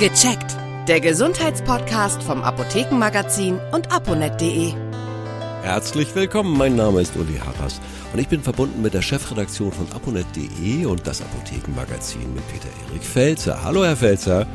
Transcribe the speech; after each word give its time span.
Gecheckt. 0.00 0.56
Der 0.88 0.98
Gesundheitspodcast 0.98 2.22
vom 2.22 2.40
Apothekenmagazin 2.42 3.60
und 3.70 3.92
aponet.de. 3.92 4.72
Herzlich 5.60 6.14
willkommen, 6.14 6.56
mein 6.56 6.74
Name 6.74 7.02
ist 7.02 7.14
Uli 7.16 7.36
Harras 7.36 7.82
und 8.10 8.18
ich 8.18 8.26
bin 8.26 8.42
verbunden 8.42 8.80
mit 8.80 8.94
der 8.94 9.02
Chefredaktion 9.02 9.70
von 9.70 9.92
aponet.de 9.92 10.86
und 10.86 11.06
das 11.06 11.20
Apothekenmagazin 11.20 12.32
mit 12.32 12.42
Peter 12.48 12.68
Erik 12.88 13.04
Felzer. 13.04 13.62
Hallo 13.62 13.84
Herr 13.84 13.94
Felzer. 13.94 14.46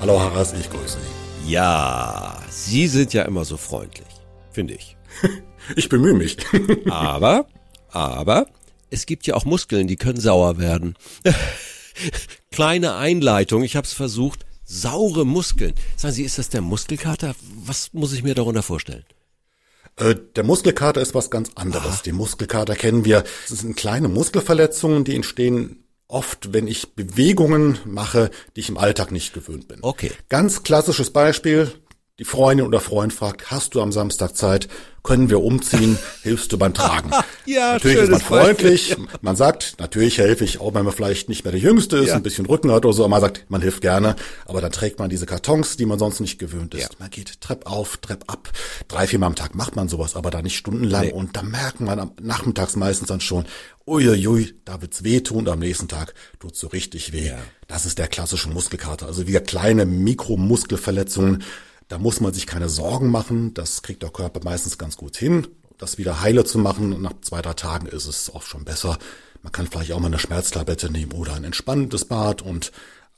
Hallo 0.00 0.18
Harras, 0.18 0.52
ich 0.52 0.68
grüße 0.68 0.98
Sie. 0.98 1.52
Ja, 1.52 2.36
Sie 2.50 2.88
sind 2.88 3.12
ja 3.12 3.22
immer 3.22 3.44
so 3.44 3.58
freundlich, 3.58 4.08
finde 4.50 4.74
ich. 4.74 4.96
ich 5.76 5.88
bemühe 5.88 6.14
mich. 6.14 6.38
aber, 6.90 7.46
aber, 7.92 8.46
es 8.90 9.06
gibt 9.06 9.28
ja 9.28 9.36
auch 9.36 9.44
Muskeln, 9.44 9.86
die 9.86 9.94
können 9.94 10.18
sauer 10.18 10.58
werden. 10.58 10.96
Kleine 12.50 12.96
Einleitung, 12.96 13.62
ich 13.62 13.76
habe 13.76 13.86
es 13.86 13.92
versucht. 13.92 14.44
Saure 14.64 15.24
Muskeln. 15.24 15.74
Sagen 15.96 16.14
Sie, 16.14 16.24
ist 16.24 16.38
das 16.38 16.48
der 16.48 16.60
Muskelkater? 16.60 17.34
Was 17.64 17.92
muss 17.92 18.12
ich 18.12 18.22
mir 18.22 18.34
darunter 18.34 18.62
vorstellen? 18.62 19.04
Äh, 19.96 20.14
der 20.36 20.44
Muskelkater 20.44 21.00
ist 21.00 21.14
was 21.14 21.30
ganz 21.30 21.50
anderes. 21.54 21.98
Ah. 21.98 22.02
Den 22.04 22.14
Muskelkater 22.16 22.74
kennen 22.74 23.04
wir. 23.04 23.24
Das 23.48 23.58
sind 23.60 23.76
kleine 23.76 24.08
Muskelverletzungen, 24.08 25.04
die 25.04 25.14
entstehen 25.14 25.84
oft, 26.08 26.52
wenn 26.52 26.66
ich 26.66 26.94
Bewegungen 26.94 27.78
mache, 27.84 28.30
die 28.54 28.60
ich 28.60 28.68
im 28.68 28.78
Alltag 28.78 29.10
nicht 29.12 29.32
gewöhnt 29.32 29.68
bin. 29.68 29.78
Okay. 29.82 30.12
Ganz 30.28 30.62
klassisches 30.62 31.10
Beispiel. 31.10 31.72
Die 32.18 32.24
Freundin 32.24 32.66
oder 32.66 32.80
Freund 32.80 33.12
fragt, 33.12 33.50
hast 33.50 33.74
du 33.74 33.80
am 33.80 33.90
Samstag 33.90 34.36
Zeit? 34.36 34.68
können 35.02 35.30
wir 35.30 35.42
umziehen, 35.42 35.98
hilfst 36.22 36.52
du 36.52 36.58
beim 36.58 36.74
Tragen. 36.74 37.10
ja, 37.46 37.72
natürlich 37.72 37.98
ist 37.98 38.10
man 38.10 38.20
freundlich, 38.20 38.90
Beispiel. 38.90 39.06
man 39.20 39.36
sagt, 39.36 39.74
natürlich 39.80 40.18
helfe 40.18 40.44
ich, 40.44 40.60
auch 40.60 40.74
wenn 40.74 40.84
man 40.84 40.94
vielleicht 40.94 41.28
nicht 41.28 41.44
mehr 41.44 41.50
der 41.50 41.60
Jüngste 41.60 41.96
ist, 41.96 42.08
ja. 42.08 42.14
ein 42.14 42.22
bisschen 42.22 42.46
Rücken 42.46 42.70
hat 42.70 42.84
oder 42.84 42.92
so, 42.92 43.02
aber 43.02 43.10
man 43.10 43.20
sagt, 43.20 43.46
man 43.48 43.60
hilft 43.60 43.80
gerne, 43.80 44.14
aber 44.46 44.60
dann 44.60 44.70
trägt 44.70 45.00
man 45.00 45.10
diese 45.10 45.26
Kartons, 45.26 45.76
die 45.76 45.86
man 45.86 45.98
sonst 45.98 46.20
nicht 46.20 46.38
gewöhnt 46.38 46.74
ist. 46.74 46.82
Ja. 46.82 46.88
Man 47.00 47.10
geht 47.10 47.40
Trepp 47.40 47.66
auf, 47.66 47.96
Trepp 47.96 48.24
ab, 48.28 48.50
drei, 48.86 49.06
viermal 49.06 49.28
am 49.28 49.34
Tag 49.34 49.54
macht 49.56 49.74
man 49.74 49.88
sowas, 49.88 50.14
aber 50.14 50.30
da 50.30 50.40
nicht 50.40 50.56
stundenlang 50.56 51.06
nee. 51.06 51.12
und 51.12 51.36
da 51.36 51.42
merkt 51.42 51.80
man 51.80 51.98
am 51.98 52.12
nachmittags 52.20 52.76
meistens 52.76 53.08
dann 53.08 53.20
schon, 53.20 53.44
uiuiui, 53.86 54.54
da 54.64 54.80
wird's 54.80 55.02
wehtun 55.02 55.38
und 55.38 55.48
am 55.48 55.58
nächsten 55.58 55.88
Tag 55.88 56.14
tut's 56.38 56.60
so 56.60 56.68
richtig 56.68 57.12
weh. 57.12 57.28
Ja. 57.28 57.38
Das 57.66 57.86
ist 57.86 57.98
der 57.98 58.06
klassische 58.06 58.48
Muskelkater, 58.48 59.06
also 59.06 59.26
wieder 59.26 59.40
kleine 59.40 59.84
Mikromuskelverletzungen, 59.84 61.42
da 61.92 61.98
muss 61.98 62.22
man 62.22 62.32
sich 62.32 62.46
keine 62.46 62.70
Sorgen 62.70 63.10
machen. 63.10 63.52
Das 63.52 63.82
kriegt 63.82 64.02
der 64.02 64.08
Körper 64.08 64.40
meistens 64.42 64.78
ganz 64.78 64.96
gut 64.96 65.14
hin. 65.14 65.46
Das 65.76 65.98
wieder 65.98 66.22
heile 66.22 66.42
zu 66.42 66.56
machen, 66.58 67.02
nach 67.02 67.12
zwei, 67.20 67.42
drei 67.42 67.52
Tagen 67.52 67.86
ist 67.86 68.06
es 68.06 68.34
oft 68.34 68.48
schon 68.48 68.64
besser. 68.64 68.96
Man 69.42 69.52
kann 69.52 69.66
vielleicht 69.66 69.92
auch 69.92 70.00
mal 70.00 70.06
eine 70.06 70.18
Schmerztablette 70.18 70.90
nehmen 70.90 71.12
oder 71.12 71.34
ein 71.34 71.44
entspannendes 71.44 72.06
Bad 72.06 72.40
und 72.40 72.72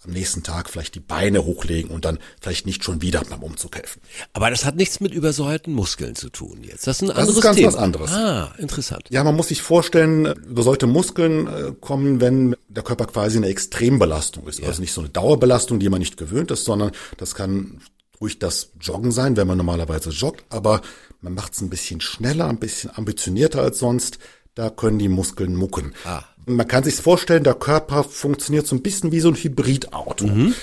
am 0.05 0.11
nächsten 0.11 0.42
Tag 0.42 0.69
vielleicht 0.69 0.97
die 0.97 1.00
Beine 1.00 1.45
hochlegen 1.45 1.92
und 1.92 2.05
dann 2.05 2.19
vielleicht 2.41 2.67
nicht 2.67 2.83
schon 2.83 3.00
wieder 3.00 3.22
beim 3.25 3.45
Umzug 3.45 3.77
helfen. 3.77 4.02
Aber 4.33 4.50
das 4.50 4.64
hat 4.64 4.75
nichts 4.75 4.98
mit 4.98 5.14
übersäuerten 5.14 5.72
Muskeln 5.72 6.17
zu 6.17 6.28
tun 6.28 6.64
jetzt. 6.64 6.89
Das 6.89 6.97
ist 6.97 7.02
ein 7.02 7.08
das 7.08 7.17
anderes 7.19 7.36
ist 7.36 7.42
ganz 7.42 7.56
Thema. 7.56 7.69
was 7.69 7.77
anderes. 7.77 8.11
Ah, 8.11 8.55
interessant. 8.58 9.05
Ja, 9.08 9.22
man 9.22 9.36
muss 9.36 9.48
sich 9.48 9.62
vorstellen, 9.62 10.27
übersäuerte 10.27 10.89
Muskeln 10.89 11.47
äh, 11.47 11.72
kommen, 11.80 12.20
wenn 12.20 12.56
der 12.69 12.83
Körper 12.83 13.06
quasi 13.06 13.36
eine 13.36 13.47
Extrembelastung 13.47 14.48
ist. 14.48 14.58
Ja. 14.58 14.67
Also 14.67 14.80
nicht 14.80 14.92
so 14.92 15.00
eine 15.00 15.11
Dauerbelastung, 15.11 15.78
die 15.78 15.89
man 15.89 16.00
nicht 16.00 16.17
gewöhnt 16.17 16.50
ist, 16.50 16.64
sondern 16.64 16.91
das 17.19 17.36
kann 17.36 17.80
ruhig 18.20 18.38
das 18.38 18.70
Joggen 18.80 19.12
sein, 19.12 19.36
wenn 19.36 19.46
man 19.46 19.58
normalerweise 19.58 20.10
joggt, 20.10 20.44
aber 20.50 20.82
man 21.20 21.34
macht 21.34 21.54
es 21.54 21.60
ein 21.60 21.70
bisschen 21.70 22.00
schneller, 22.00 22.48
ein 22.48 22.58
bisschen 22.58 22.90
ambitionierter 22.94 23.62
als 23.62 23.78
sonst. 23.78 24.18
Da 24.54 24.70
können 24.70 24.98
die 24.98 25.08
Muskeln 25.08 25.56
mucken. 25.56 25.94
Ah. 26.04 26.22
Man 26.46 26.68
kann 26.68 26.84
sich 26.84 26.94
vorstellen, 26.96 27.42
der 27.42 27.54
Körper 27.54 28.04
funktioniert 28.04 28.66
so 28.66 28.76
ein 28.76 28.82
bisschen 28.82 29.10
wie 29.10 29.20
so 29.20 29.28
ein 29.28 29.34
Hybridauto. 29.34 30.26
Mhm. 30.26 30.54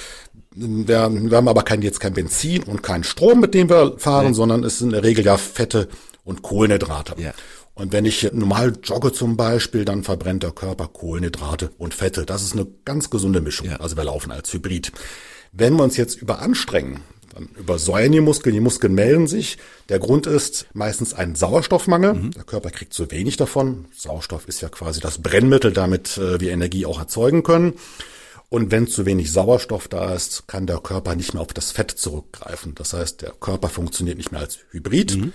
Wir, 0.53 1.09
wir, 1.09 1.38
haben 1.38 1.47
aber 1.47 1.63
kein, 1.63 1.81
jetzt 1.81 1.99
kein 1.99 2.13
Benzin 2.13 2.63
und 2.63 2.83
kein 2.83 3.03
Strom, 3.03 3.39
mit 3.39 3.53
dem 3.53 3.69
wir 3.69 3.97
fahren, 3.97 4.27
nee. 4.27 4.33
sondern 4.33 4.63
es 4.63 4.77
sind 4.77 4.89
in 4.89 4.93
der 4.93 5.03
Regel 5.03 5.25
ja 5.25 5.38
Fette 5.38 5.88
und 6.23 6.41
Kohlenhydrate. 6.41 7.15
Ja. 7.21 7.33
Und 7.73 7.93
wenn 7.93 8.05
ich 8.05 8.31
normal 8.33 8.73
jogge 8.83 9.11
zum 9.14 9.37
Beispiel, 9.37 9.86
dann 9.86 10.03
verbrennt 10.03 10.43
der 10.43 10.52
Körper 10.52 10.87
Kohlenhydrate 10.87 11.71
und 11.77 11.93
Fette. 11.93 12.26
Das 12.26 12.43
ist 12.43 12.53
eine 12.53 12.67
ganz 12.86 13.09
gesunde 13.09 13.42
Mischung. 13.42 13.67
Ja. 13.67 13.77
Also 13.77 13.97
wir 13.97 14.03
laufen 14.03 14.31
als 14.31 14.53
Hybrid. 14.53 14.92
Wenn 15.52 15.76
wir 15.76 15.83
uns 15.83 15.97
jetzt 15.97 16.21
überanstrengen, 16.21 16.99
dann 17.33 17.49
übersäuern 17.58 18.11
die 18.11 18.21
Muskeln, 18.21 18.53
die 18.53 18.61
Muskeln 18.61 18.93
melden 18.93 19.27
sich. 19.27 19.58
Der 19.89 19.99
Grund 19.99 20.27
ist 20.27 20.67
meistens 20.73 21.14
ein 21.14 21.36
Sauerstoffmangel. 21.36 22.14
Mhm. 22.14 22.31
Der 22.31 22.43
Körper 22.43 22.71
kriegt 22.71 22.93
zu 22.93 23.09
wenig 23.11 23.37
davon. 23.37 23.86
Sauerstoff 23.95 24.47
ist 24.47 24.61
ja 24.61 24.69
quasi 24.69 24.99
das 24.99 25.21
Brennmittel, 25.21 25.71
damit 25.71 26.17
äh, 26.17 26.39
wir 26.39 26.52
Energie 26.52 26.86
auch 26.86 26.99
erzeugen 26.99 27.43
können. 27.43 27.73
Und 28.49 28.70
wenn 28.70 28.87
zu 28.87 29.05
wenig 29.05 29.31
Sauerstoff 29.31 29.87
da 29.87 30.14
ist, 30.14 30.47
kann 30.47 30.67
der 30.67 30.80
Körper 30.80 31.15
nicht 31.15 31.33
mehr 31.33 31.41
auf 31.41 31.53
das 31.53 31.71
Fett 31.71 31.91
zurückgreifen. 31.91 32.75
Das 32.75 32.91
heißt, 32.91 33.21
der 33.21 33.31
Körper 33.31 33.70
funktioniert 33.70 34.17
nicht 34.17 34.33
mehr 34.33 34.41
als 34.41 34.59
Hybrid, 34.71 35.15
mhm. 35.15 35.33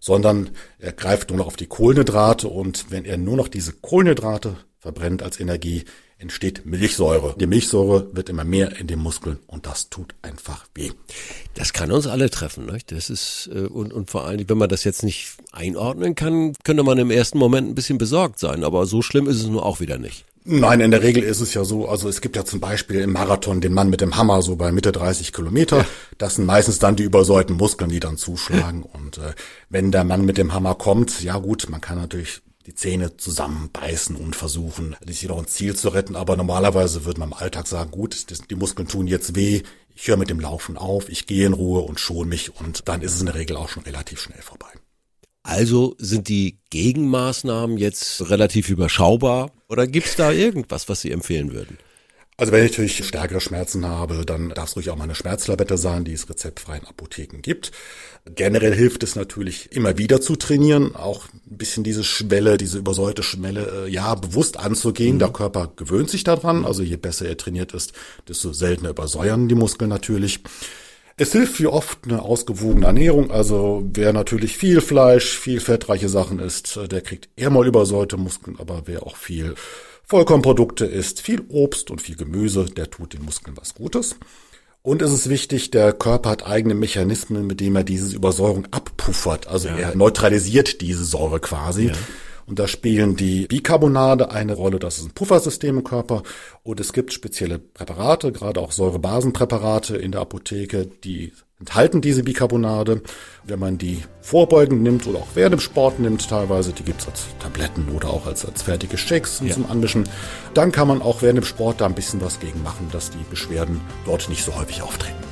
sondern 0.00 0.50
er 0.78 0.92
greift 0.92 1.30
nur 1.30 1.38
noch 1.38 1.46
auf 1.46 1.56
die 1.56 1.66
Kohlenhydrate. 1.66 2.46
Und 2.46 2.90
wenn 2.90 3.06
er 3.06 3.16
nur 3.16 3.36
noch 3.36 3.48
diese 3.48 3.72
Kohlenhydrate 3.72 4.56
verbrennt 4.80 5.22
als 5.22 5.40
Energie, 5.40 5.84
entsteht 6.18 6.66
Milchsäure. 6.66 7.34
Die 7.38 7.46
Milchsäure 7.46 8.08
wird 8.12 8.28
immer 8.28 8.44
mehr 8.44 8.78
in 8.78 8.88
den 8.88 8.98
Muskeln 8.98 9.38
und 9.46 9.66
das 9.66 9.88
tut 9.88 10.14
einfach 10.22 10.66
weh. 10.74 10.90
Das 11.54 11.72
kann 11.72 11.92
uns 11.92 12.06
alle 12.06 12.28
treffen, 12.28 12.66
ne? 12.66 12.78
Das 12.86 13.08
ist 13.08 13.48
äh, 13.54 13.60
und 13.60 13.92
und 13.92 14.10
vor 14.10 14.26
allem, 14.26 14.48
wenn 14.48 14.58
man 14.58 14.68
das 14.68 14.84
jetzt 14.84 15.04
nicht 15.04 15.36
einordnen 15.52 16.14
kann, 16.14 16.54
könnte 16.64 16.82
man 16.82 16.98
im 16.98 17.10
ersten 17.10 17.38
Moment 17.38 17.68
ein 17.68 17.74
bisschen 17.74 17.98
besorgt 17.98 18.38
sein, 18.40 18.64
aber 18.64 18.86
so 18.86 19.00
schlimm 19.00 19.28
ist 19.28 19.36
es 19.36 19.46
nur 19.46 19.64
auch 19.64 19.80
wieder 19.80 19.98
nicht. 19.98 20.24
Nein, 20.50 20.80
in 20.80 20.90
der 20.90 21.02
Regel 21.02 21.22
ist 21.22 21.40
es 21.40 21.52
ja 21.52 21.62
so, 21.62 21.88
also 21.88 22.08
es 22.08 22.22
gibt 22.22 22.34
ja 22.34 22.44
zum 22.44 22.58
Beispiel 22.58 23.00
im 23.00 23.12
Marathon 23.12 23.60
den 23.60 23.74
Mann 23.74 23.90
mit 23.90 24.00
dem 24.00 24.16
Hammer 24.16 24.40
so 24.40 24.56
bei 24.56 24.72
Mitte 24.72 24.92
30 24.92 25.34
Kilometer. 25.34 25.78
Ja. 25.78 25.86
Das 26.16 26.36
sind 26.36 26.46
meistens 26.46 26.78
dann 26.78 26.96
die 26.96 27.02
übersäuerten 27.02 27.56
Muskeln, 27.56 27.90
die 27.90 28.00
dann 28.00 28.16
zuschlagen. 28.16 28.82
Und 28.82 29.18
äh, 29.18 29.34
wenn 29.68 29.92
der 29.92 30.04
Mann 30.04 30.24
mit 30.24 30.38
dem 30.38 30.54
Hammer 30.54 30.74
kommt, 30.74 31.22
ja 31.22 31.36
gut, 31.36 31.68
man 31.68 31.82
kann 31.82 31.98
natürlich 31.98 32.40
die 32.68 32.74
Zähne 32.74 33.16
zusammenbeißen 33.16 34.14
und 34.14 34.36
versuchen, 34.36 34.94
sich 35.06 35.26
noch 35.26 35.38
ein 35.38 35.46
Ziel 35.46 35.74
zu 35.74 35.88
retten. 35.88 36.16
Aber 36.16 36.36
normalerweise 36.36 37.06
würde 37.06 37.18
man 37.18 37.30
im 37.30 37.34
Alltag 37.34 37.66
sagen, 37.66 37.90
gut, 37.90 38.26
die 38.50 38.54
Muskeln 38.56 38.86
tun 38.86 39.06
jetzt 39.06 39.34
weh, 39.34 39.62
ich 39.94 40.06
höre 40.06 40.18
mit 40.18 40.28
dem 40.28 40.38
Laufen 40.38 40.76
auf, 40.76 41.08
ich 41.08 41.26
gehe 41.26 41.46
in 41.46 41.54
Ruhe 41.54 41.80
und 41.80 41.98
schon 41.98 42.28
mich 42.28 42.54
und 42.60 42.86
dann 42.86 43.00
ist 43.00 43.14
es 43.14 43.20
in 43.20 43.26
der 43.26 43.36
Regel 43.36 43.56
auch 43.56 43.70
schon 43.70 43.84
relativ 43.84 44.20
schnell 44.20 44.42
vorbei. 44.42 44.68
Also 45.42 45.94
sind 45.96 46.28
die 46.28 46.58
Gegenmaßnahmen 46.68 47.78
jetzt 47.78 48.28
relativ 48.28 48.68
überschaubar 48.68 49.50
oder 49.70 49.86
gibt 49.86 50.08
es 50.08 50.16
da 50.16 50.30
irgendwas, 50.30 50.90
was 50.90 51.00
Sie 51.00 51.10
empfehlen 51.10 51.54
würden? 51.54 51.78
Also 52.40 52.52
wenn 52.52 52.64
ich 52.64 52.70
natürlich 52.70 53.04
stärkere 53.04 53.40
Schmerzen 53.40 53.84
habe, 53.84 54.24
dann 54.24 54.50
darf 54.50 54.68
es 54.70 54.76
ruhig 54.76 54.90
auch 54.90 54.96
mal 54.96 55.04
eine 55.04 55.16
Schmerzlabette 55.16 55.76
sein, 55.76 56.04
die 56.04 56.12
es 56.12 56.30
rezeptfrei 56.30 56.76
in 56.76 56.86
Apotheken 56.86 57.42
gibt. 57.42 57.72
Generell 58.32 58.72
hilft 58.72 59.02
es 59.02 59.16
natürlich 59.16 59.72
immer 59.72 59.98
wieder 59.98 60.20
zu 60.20 60.36
trainieren, 60.36 60.94
auch 60.94 61.26
ein 61.32 61.56
bisschen 61.58 61.82
diese 61.82 62.04
Schwelle, 62.04 62.56
diese 62.56 62.78
übersäute 62.78 63.24
Schwelle, 63.24 63.86
äh, 63.86 63.90
ja, 63.90 64.14
bewusst 64.14 64.56
anzugehen. 64.56 65.16
Mhm. 65.16 65.18
Der 65.18 65.30
Körper 65.30 65.72
gewöhnt 65.74 66.10
sich 66.10 66.22
daran. 66.22 66.64
Also 66.64 66.84
je 66.84 66.96
besser 66.96 67.26
er 67.26 67.36
trainiert 67.36 67.74
ist, 67.74 67.92
desto 68.28 68.52
seltener 68.52 68.90
übersäuern 68.90 69.48
die 69.48 69.56
Muskeln 69.56 69.88
natürlich. 69.88 70.38
Es 71.16 71.32
hilft 71.32 71.58
wie 71.58 71.66
oft 71.66 71.98
eine 72.04 72.22
ausgewogene 72.22 72.86
Ernährung. 72.86 73.32
Also 73.32 73.82
wer 73.92 74.12
natürlich 74.12 74.56
viel 74.56 74.80
Fleisch, 74.80 75.36
viel 75.36 75.58
fettreiche 75.58 76.08
Sachen 76.08 76.38
isst, 76.38 76.76
äh, 76.76 76.86
der 76.86 77.00
kriegt 77.00 77.30
eher 77.34 77.50
mal 77.50 77.66
übersäute 77.66 78.16
Muskeln, 78.16 78.60
aber 78.60 78.82
wer 78.84 79.04
auch 79.04 79.16
viel 79.16 79.56
Vollkornprodukte 80.08 80.86
isst, 80.86 81.20
viel 81.20 81.42
Obst 81.48 81.90
und 81.90 82.00
viel 82.00 82.16
Gemüse, 82.16 82.64
der 82.64 82.90
tut 82.90 83.12
den 83.12 83.24
Muskeln 83.24 83.56
was 83.58 83.74
Gutes. 83.74 84.16
Und 84.80 85.02
es 85.02 85.12
ist 85.12 85.28
wichtig, 85.28 85.70
der 85.70 85.92
Körper 85.92 86.30
hat 86.30 86.46
eigene 86.46 86.74
Mechanismen, 86.74 87.46
mit 87.46 87.60
denen 87.60 87.76
er 87.76 87.84
diese 87.84 88.16
Übersäuerung 88.16 88.66
abpuffert. 88.70 89.46
Also 89.48 89.68
ja. 89.68 89.76
er 89.76 89.96
neutralisiert 89.96 90.80
diese 90.80 91.04
Säure 91.04 91.40
quasi. 91.40 91.88
Ja. 91.88 91.92
Und 92.48 92.58
da 92.58 92.66
spielen 92.66 93.14
die 93.14 93.46
Bicarbonate 93.46 94.30
eine 94.30 94.54
Rolle. 94.54 94.78
Das 94.78 94.96
ist 94.96 95.04
ein 95.04 95.10
Puffersystem 95.12 95.76
im 95.76 95.84
Körper. 95.84 96.22
Und 96.62 96.80
es 96.80 96.94
gibt 96.94 97.12
spezielle 97.12 97.58
Präparate, 97.58 98.32
gerade 98.32 98.60
auch 98.60 98.72
Säurebasenpräparate 98.72 99.98
in 99.98 100.12
der 100.12 100.22
Apotheke, 100.22 100.88
die 101.04 101.34
enthalten 101.60 102.00
diese 102.00 102.22
Bicarbonate. 102.22 103.02
Wenn 103.44 103.58
man 103.58 103.76
die 103.76 104.02
vorbeugend 104.22 104.82
nimmt 104.82 105.06
oder 105.06 105.18
auch 105.18 105.28
während 105.34 105.52
dem 105.52 105.60
Sport 105.60 106.00
nimmt, 106.00 106.26
teilweise, 106.26 106.72
die 106.72 106.84
gibt's 106.84 107.06
als 107.06 107.26
Tabletten 107.38 107.90
oder 107.94 108.08
auch 108.08 108.26
als, 108.26 108.46
als 108.46 108.62
fertige 108.62 108.96
Shakes 108.96 109.42
ja. 109.44 109.52
zum 109.52 109.70
Anmischen, 109.70 110.08
dann 110.54 110.72
kann 110.72 110.88
man 110.88 111.02
auch 111.02 111.20
während 111.20 111.36
dem 111.36 111.44
Sport 111.44 111.82
da 111.82 111.86
ein 111.86 111.94
bisschen 111.94 112.22
was 112.22 112.40
gegen 112.40 112.62
machen, 112.62 112.88
dass 112.92 113.10
die 113.10 113.24
Beschwerden 113.28 113.82
dort 114.06 114.26
nicht 114.30 114.42
so 114.42 114.56
häufig 114.56 114.80
auftreten. 114.80 115.27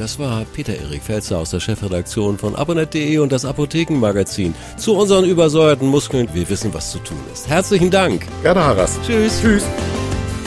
Das 0.00 0.18
war 0.18 0.46
Peter-Erik 0.46 1.02
Felzer 1.02 1.36
aus 1.36 1.50
der 1.50 1.60
Chefredaktion 1.60 2.38
von 2.38 2.56
abonnet.de 2.56 3.18
und 3.18 3.30
das 3.30 3.44
Apothekenmagazin 3.44 4.54
zu 4.78 4.96
unseren 4.96 5.26
übersäuerten 5.26 5.86
Muskeln. 5.86 6.26
Wir 6.32 6.48
wissen, 6.48 6.72
was 6.72 6.90
zu 6.90 7.00
tun 7.00 7.18
ist. 7.30 7.50
Herzlichen 7.50 7.90
Dank. 7.90 8.26
Gerne, 8.40 8.64
Harras. 8.64 8.98
Tschüss. 9.06 9.42
Tschüss. 9.42 9.62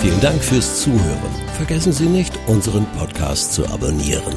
Vielen 0.01 0.19
Dank 0.21 0.44
fürs 0.44 0.81
Zuhören. 0.81 1.29
Vergessen 1.55 1.94
Sie 1.94 2.07
nicht, 2.07 2.33
unseren 2.47 2.88
Podcast 2.97 3.53
zu 3.53 3.63
abonnieren. 3.67 4.33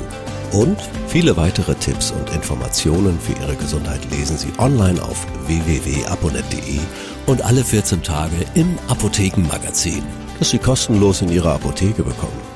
Und 0.53 0.77
viele 1.09 1.35
weitere 1.39 1.75
Tipps 1.77 2.11
und 2.11 2.29
Informationen 2.35 3.19
für 3.19 3.33
Ihre 3.43 3.57
Gesundheit 3.57 4.03
lesen 4.11 4.37
Sie 4.37 4.53
online 4.59 5.03
auf 5.03 5.27
www.aponet.de 5.47 6.79
und 7.25 7.43
alle 7.43 7.65
14 7.65 8.03
Tage 8.03 8.37
im 8.53 8.77
Apothekenmagazin, 8.89 10.03
das 10.39 10.51
Sie 10.51 10.59
kostenlos 10.59 11.23
in 11.23 11.31
Ihrer 11.31 11.55
Apotheke 11.55 12.03
bekommen. 12.03 12.56